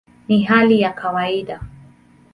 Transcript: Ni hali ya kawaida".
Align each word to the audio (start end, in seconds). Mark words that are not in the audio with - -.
Ni 0.27 0.43
hali 0.43 0.81
ya 0.81 0.93
kawaida". 0.93 1.61